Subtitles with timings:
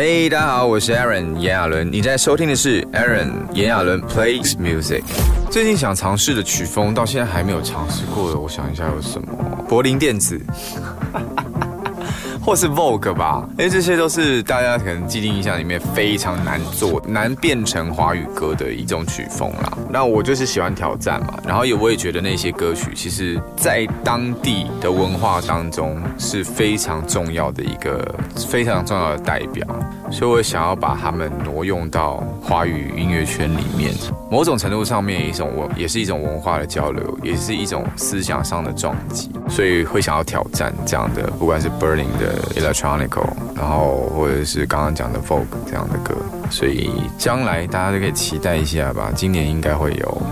[0.00, 5.02] hey,，大家好，我是 Aaron 炎亚伦，你在收听的是 Aaron 炎亚伦 Plays Music。
[5.50, 9.28] 最近想尝试的曲风，到现在还没有尝试过的，我想一下有什么？
[9.68, 10.40] 柏林电子。
[12.42, 19.78] 或是 Vogue 吧，因为这些都是大家可能既定印象里面非常难做、难变成华语歌的一种曲风啦。
[19.90, 28.14] 那我就是喜欢挑战嘛，然后也我也觉得那些歌曲，其实在当地的文化当中是非常重要的一个
[28.48, 29.66] 非常重要的代表，
[30.10, 33.92] 所以我想要把它们挪用到华语音乐圈里面，
[34.30, 42.30] 某种程度上面一种文，也是一种文化的交流，也是一种思想上的撞击，所以会想要挑战这样的，不管是 Burning 的。
[42.60, 43.10] Electronic，
[43.56, 46.14] 然后或者是刚刚讲的 Folk 这样的歌，
[46.50, 49.10] 所以将来大家都可以期待一下吧。
[49.14, 50.22] 今年应该会有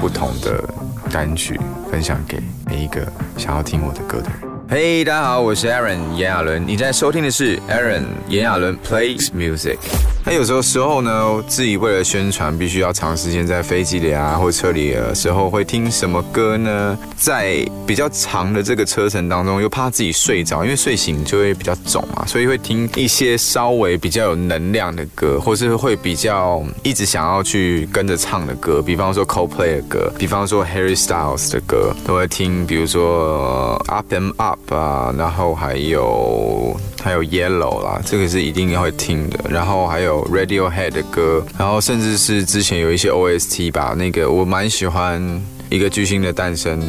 [0.00, 0.62] 不同的
[1.10, 1.60] 单曲
[1.90, 3.06] 分享给每一个
[3.36, 4.50] 想要听我的歌的人。
[4.68, 9.78] 嘿，大家好，我是 Aaron 炎亚纶，你在收听的是 Aaron 炎亚纶 Plays Music。
[10.26, 16.98] 那有时候时候呢，自己为了宣传，必须要长时间在飞机里啊，或车里的时候，会听什么歌呢？
[17.14, 40.24] 在比较长的这个车程当中，又怕自己睡着，因为睡醒就会比较肿嘛，所以会听一些稍微比较有能量的歌，或是会比较一直想要去跟着唱的歌，比方说 Coldplay 的歌，比方说 Harry Styles 的歌，都会听，比如说 Up and Up 啊，然后还有还有 Yellow 啦，这个是一定会听的，然后还有。
[40.24, 45.22] Radiohead 的歌，然后甚至是之前有一些 OST 吧，那个我蛮喜欢
[45.68, 46.80] 一个巨星的诞生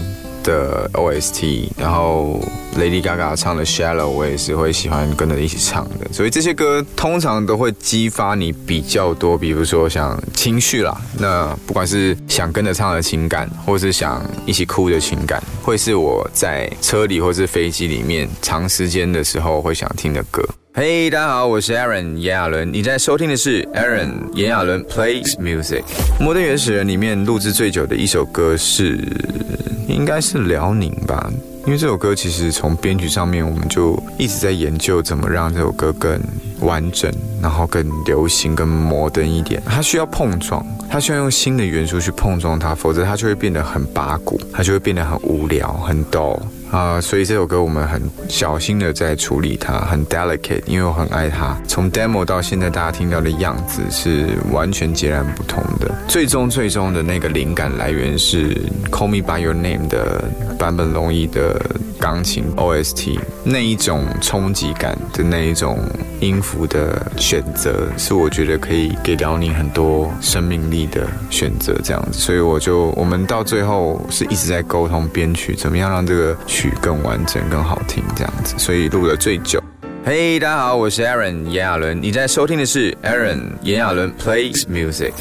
[0.46, 2.40] 的 OST，然后
[2.78, 20.48] Lady Gaga 唱的 Shallow，我也是会喜欢跟着一起唱的，所以这些歌通常都会激发你比较多，比如说像情绪啦，那不管是想跟着唱的情感，或是想一起哭的情感，会是我在车里或是飞机里面长时间的时候会想听的歌。
[20.74, 25.84] 嘿，大家好，我是 Aaron 炎亚纶，你在收听的是 Aaron 炎亚纶 Plays Music。
[26.20, 29.00] 摩登原始人里面录制最久的一首歌是，
[29.88, 31.32] 应该是辽宁吧。
[31.66, 36.20] 因为这首歌其实从编曲上面，我们就一直在研究怎么让这首歌更
[36.66, 37.12] 完整，
[37.42, 39.62] 然后更流行、更摩登一点。
[39.66, 46.42] 它需要碰撞，它需要用新的元素去碰撞它，否则它就会变得很八股，它就会变得很无聊、很逗。
[46.72, 51.56] 啊，所以这首歌我们很小心的在处理它，很 delicate，因为我很爱它。
[51.68, 55.90] 从 demo 到现在大家听到的样子是完全截然不同的。
[56.08, 58.58] 最终最终的那个灵感来源是
[58.92, 60.26] Call Me By Your Name 的
[60.58, 61.64] 版本龙一的
[62.00, 65.80] 钢琴 OST，那一种冲击感的那一种
[66.22, 72.20] 音符的选择，是我觉得可以给辽宁很多生命力的选择，这样子。
[72.20, 76.72] 所以我就我们到最后是一直在沟通编曲，怎么样让这个曲。
[76.82, 79.64] 更完整、更好听，这样子，所以录了最久。
[80.04, 85.14] 嘿，大家好，我是 Aaron 炎亚纶，你在收听的是 Aaron 炎亚纶 Plays Music。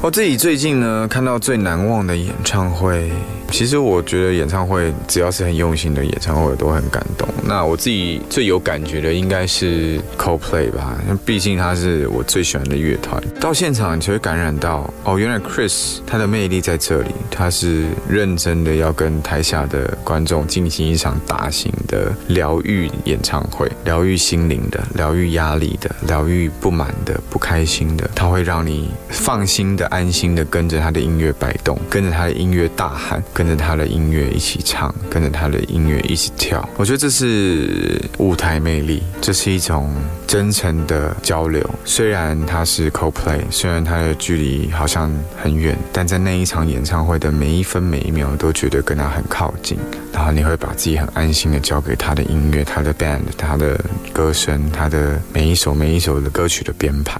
[0.00, 3.10] 我自己最近呢，看到最难忘的演唱会。
[3.50, 7.28] 其实我觉得演唱会只要是很用心的演唱会，都很感动。
[7.44, 13.22] 那我自己最有感觉的应该是 Coldplay 吧，毕竟他是我最喜欢的乐团。
[13.40, 28.08] 到现场你就会感染到，哦，原来 Chris 他的魅力在这里，他是认真的要跟台下的观众进行一场大型的疗愈演唱会，疗愈心灵的，疗愈压力的，疗愈不满的、不开心的。
[28.14, 33.22] 他会让你放心的、安心的跟着他的音乐摆动，跟着他的音乐大喊。
[33.40, 39.90] 跟着他的音乐一起唱，跟着他的音乐一起跳，我觉得这是舞台魅力，这是一种
[40.26, 41.66] 真诚的交流。
[41.86, 45.10] 虽然他是 CoPlay，虽然他的距离好像
[45.42, 49.78] 很远，但在那一场演唱会的每一分每一秒，都觉得跟他很靠近。
[50.12, 57.18] 然后你会把自己很安心的交给他的音乐、他的 band、他的歌声、他的每一首每一首的歌曲的编排。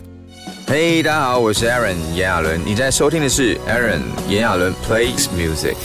[0.67, 5.77] 嘿，大家好，我是 Aaron 炎亚纶，你在收听的是 Aaron 炎亚纶 Plays Music。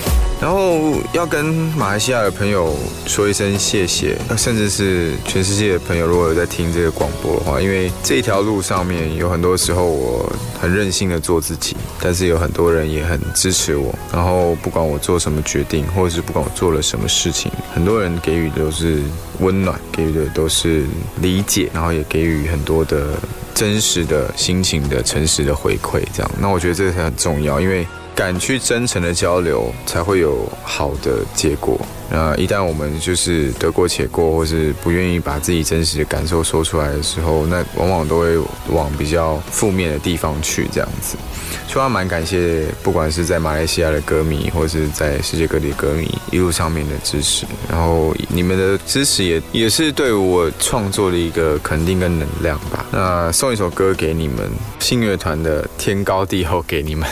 [0.41, 2.75] 然后要跟马来西亚的朋友
[3.07, 13.93] 说一声谢谢，甚至是全世界的朋友，如果有在听这个广播的话，因为这一条路上面有很多时候我很任性的做自己，但是有很多人也很支持我。
[14.13, 19.01] 然后不管我做什么决定，或者是不管我做了什么事情，很多人给予的都是
[19.39, 20.83] 温暖，给予的都是
[21.21, 23.17] 理解，然后也给予很多的
[23.55, 26.03] 真实的心情的诚实的回馈。
[26.13, 27.87] 这样，那我觉得这个很重要，因为。
[28.15, 31.77] 敢去真诚的交流，才会有好的结果。
[32.09, 38.37] 那一旦我们就是得过且过，或是不愿意把自己真实的感受说出来的时候，那往往都会
[38.69, 41.17] 往比较负面的地方去，这样子。
[41.67, 47.45] 所以，蛮感谢，不管是在马来西亚的歌迷，或是在世界各地的歌迷一路上面的支持。
[47.67, 52.85] 然后，你们的支持也也是对我创作的一个肯定跟能量吧。
[52.91, 57.09] 那送一首歌给你们，信乐团的《天高地厚》给你们。